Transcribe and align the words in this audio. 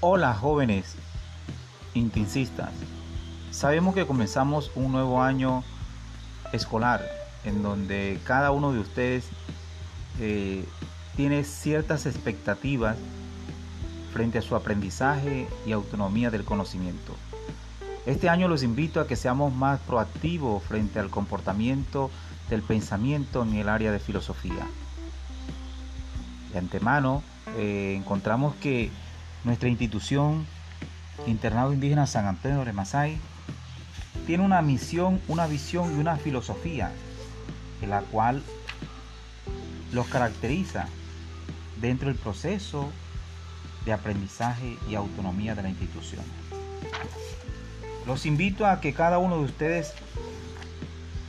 Hola 0.00 0.32
jóvenes 0.32 0.94
intensistas. 1.92 2.70
Sabemos 3.50 3.96
que 3.96 4.06
comenzamos 4.06 4.70
un 4.76 4.92
nuevo 4.92 5.20
año 5.20 5.64
escolar 6.52 7.04
en 7.42 7.64
donde 7.64 8.20
cada 8.22 8.52
uno 8.52 8.72
de 8.72 8.78
ustedes 8.78 9.24
eh, 10.20 10.64
tiene 11.16 11.42
ciertas 11.42 12.06
expectativas 12.06 12.96
frente 14.12 14.38
a 14.38 14.42
su 14.42 14.54
aprendizaje 14.54 15.48
y 15.66 15.72
autonomía 15.72 16.30
del 16.30 16.44
conocimiento. 16.44 17.16
Este 18.06 18.28
año 18.28 18.46
los 18.46 18.62
invito 18.62 19.00
a 19.00 19.08
que 19.08 19.16
seamos 19.16 19.52
más 19.52 19.80
proactivos 19.80 20.62
frente 20.62 21.00
al 21.00 21.10
comportamiento 21.10 22.08
del 22.50 22.62
pensamiento 22.62 23.42
en 23.42 23.54
el 23.54 23.68
área 23.68 23.90
de 23.90 23.98
filosofía. 23.98 24.64
De 26.52 26.58
antemano, 26.60 27.24
eh, 27.56 27.94
encontramos 27.96 28.54
que 28.54 28.92
nuestra 29.48 29.70
institución, 29.70 30.46
Internado 31.26 31.72
Indígena 31.72 32.06
San 32.06 32.26
Antonio 32.26 32.66
de 32.66 32.72
Masai, 32.74 33.16
tiene 34.26 34.44
una 34.44 34.60
misión, 34.60 35.22
una 35.26 35.46
visión 35.46 35.96
y 35.96 36.00
una 36.00 36.16
filosofía 36.16 36.92
en 37.80 37.88
la 37.88 38.02
cual 38.02 38.42
los 39.92 40.06
caracteriza 40.08 40.86
dentro 41.80 42.08
del 42.08 42.18
proceso 42.18 42.90
de 43.86 43.94
aprendizaje 43.94 44.76
y 44.86 44.94
autonomía 44.96 45.54
de 45.54 45.62
la 45.62 45.70
institución. 45.70 46.24
Los 48.06 48.26
invito 48.26 48.66
a 48.66 48.82
que 48.82 48.92
cada 48.92 49.16
uno 49.16 49.38
de 49.38 49.44
ustedes 49.44 49.94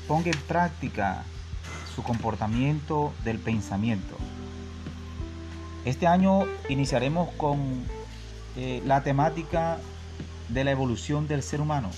ponga 0.09 0.29
en 0.29 0.39
práctica 0.39 1.23
su 1.95 2.03
comportamiento 2.03 3.13
del 3.23 3.39
pensamiento. 3.39 4.17
Este 5.85 6.05
año 6.05 6.41
iniciaremos 6.67 7.29
con 7.37 7.85
eh, 8.61 8.83
la 8.85 9.03
temática 9.03 9.77
de 10.49 10.65
la 10.65 10.71
evolución 10.71 11.29
del 11.29 11.43
ser 11.43 11.61
humano. 11.61 11.91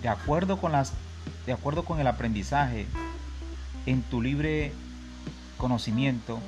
De 0.00 0.08
acuerdo 0.08 0.60
con 0.60 0.70
las 0.70 0.92
de 1.44 1.52
acuerdo 1.52 1.84
con 1.84 1.98
el 1.98 2.06
aprendizaje 2.06 2.86
en 3.84 4.02
tu 4.02 4.22
libre 4.22 4.70
conocimiento, 5.58 6.38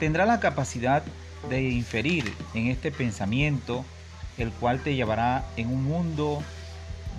tendrá 0.00 0.26
la 0.26 0.40
capacidad 0.40 1.04
de 1.48 1.62
inferir 1.70 2.34
en 2.54 2.66
este 2.66 2.90
pensamiento, 2.90 3.84
el 4.38 4.50
cual 4.50 4.80
te 4.80 4.96
llevará 4.96 5.44
en 5.56 5.68
un 5.68 5.84
mundo 5.84 6.42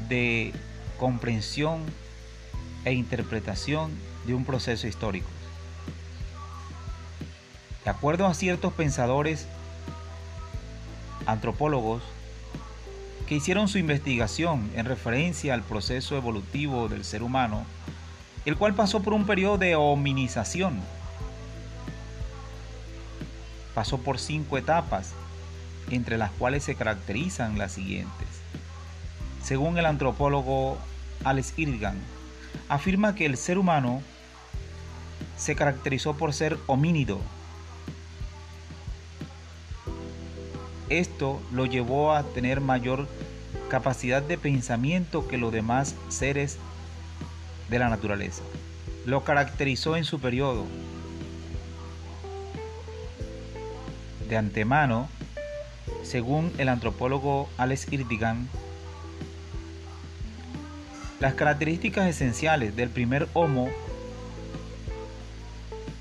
de 0.10 0.52
comprensión 1.00 1.84
e 2.84 2.92
interpretación 2.92 3.92
de 4.26 4.34
un 4.34 4.44
proceso 4.44 4.88
histórico. 4.88 5.30
De 7.86 7.92
acuerdo 7.92 8.26
a 8.26 8.34
ciertos 8.34 8.74
pensadores, 8.74 9.48
antropólogos, 11.28 12.02
que 13.28 13.36
hicieron 13.36 13.68
su 13.68 13.78
investigación 13.78 14.72
en 14.76 14.86
referencia 14.86 15.54
al 15.54 15.62
proceso 15.62 16.16
evolutivo 16.16 16.88
del 16.88 17.04
ser 17.04 17.22
humano, 17.22 17.66
el 18.46 18.58
cual 18.58 18.74
pasó 18.74 19.02
por 19.02 19.14
un 19.14 19.26
periodo 19.26 19.58
de 19.58 19.76
hominización. 19.76 20.80
Pasó 23.76 23.98
por 24.00 24.18
cinco 24.18 24.58
etapas, 24.58 25.14
entre 25.92 26.18
las 26.18 26.32
cuales 26.32 26.64
se 26.64 26.76
caracterizan 26.76 27.58
las 27.58 27.74
siguientes. 27.74 28.28
Según 29.44 29.78
el 29.78 29.86
antropólogo 29.86 30.78
Alex 31.24 31.54
Irgan, 31.58 31.98
afirma 32.70 33.16
que 33.16 33.26
el 33.26 33.38
ser 33.38 33.58
humano 33.58 34.02
se 35.38 35.56
caracterizó 35.56 36.16
por 36.16 36.34
ser 36.34 36.58
homínido. 36.68 37.20
Esto 40.90 41.42
lo 41.52 41.66
llevó 41.66 42.14
a 42.14 42.24
tener 42.24 42.62
mayor 42.62 43.08
capacidad 43.70 44.22
de 44.22 44.38
pensamiento 44.38 45.28
que 45.28 45.38
los 45.38 45.52
demás 45.52 45.96
seres 46.10 46.58
de 47.70 47.80
la 47.80 47.90
naturaleza. 47.90 48.44
Lo 49.06 49.24
caracterizó 49.24 49.98
en 49.98 50.06
su 50.06 50.20
periodo. 50.20 50.66
De 54.30 54.38
antemano, 54.38 55.10
según 56.04 56.52
el 56.58 56.70
antropólogo 56.70 57.50
Alex 57.58 57.92
Irdigan, 57.92 58.48
las 61.20 61.34
características 61.34 62.08
esenciales 62.08 62.76
del 62.76 62.90
primer 62.90 63.28
Homo 63.34 63.70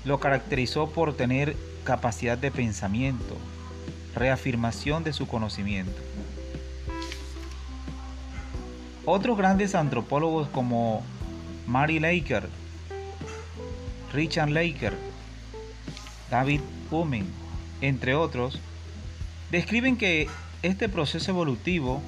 lo 0.05 0.19
caracterizó 0.19 0.89
por 0.89 1.15
tener 1.15 1.55
capacidad 1.83 2.37
de 2.37 2.51
pensamiento, 2.51 3.35
reafirmación 4.17 5.03
de 5.03 5.13
su 5.13 5.27
conocimiento. 5.27 6.01
Otros 9.05 9.37
grandes 9.37 9.75
antropólogos 9.75 10.49
como 10.49 11.03
Mary 11.65 11.99
Laker, 11.99 12.49
Richard 14.13 14.49
Laker, 14.49 14.97
David 16.29 16.61
Hume, 16.91 17.23
entre 17.81 18.15
otros, 18.15 18.59
describen 19.51 19.97
que 19.97 20.27
este 20.61 20.89
proceso 20.89 21.31
evolutivo 21.31 22.01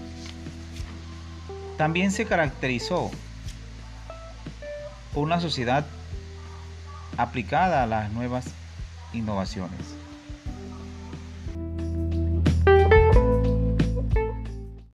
también 1.78 2.12
se 2.12 2.26
caracterizó 2.26 3.12
por 5.14 5.24
una 5.24 5.40
sociedad 5.40 5.86
aplicada 7.18 7.84
a 7.84 7.88
las 7.88 8.12
nuevas 8.12 8.46
innovaciones. 9.14 9.80